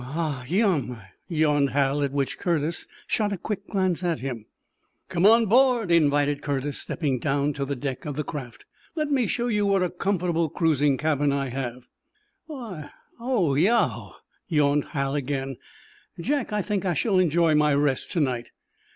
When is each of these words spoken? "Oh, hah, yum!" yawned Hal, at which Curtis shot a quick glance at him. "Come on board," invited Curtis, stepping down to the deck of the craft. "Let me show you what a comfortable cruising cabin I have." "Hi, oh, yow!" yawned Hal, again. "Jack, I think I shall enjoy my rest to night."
"Oh, 0.03 0.03
hah, 0.03 0.43
yum!" 0.47 0.97
yawned 1.27 1.69
Hal, 1.69 2.01
at 2.01 2.11
which 2.11 2.39
Curtis 2.39 2.87
shot 3.05 3.31
a 3.31 3.37
quick 3.37 3.67
glance 3.67 4.03
at 4.03 4.17
him. 4.19 4.47
"Come 5.09 5.27
on 5.27 5.45
board," 5.45 5.91
invited 5.91 6.41
Curtis, 6.41 6.79
stepping 6.79 7.19
down 7.19 7.53
to 7.53 7.65
the 7.65 7.75
deck 7.75 8.05
of 8.07 8.15
the 8.15 8.23
craft. 8.23 8.65
"Let 8.95 9.11
me 9.11 9.27
show 9.27 9.45
you 9.47 9.67
what 9.67 9.83
a 9.83 9.91
comfortable 9.91 10.49
cruising 10.49 10.97
cabin 10.97 11.31
I 11.31 11.49
have." 11.49 11.83
"Hi, 12.49 12.89
oh, 13.19 13.53
yow!" 13.53 14.15
yawned 14.47 14.85
Hal, 14.85 15.13
again. 15.13 15.57
"Jack, 16.19 16.51
I 16.51 16.63
think 16.63 16.83
I 16.83 16.95
shall 16.95 17.19
enjoy 17.19 17.53
my 17.53 17.71
rest 17.75 18.09
to 18.13 18.19
night." 18.19 18.47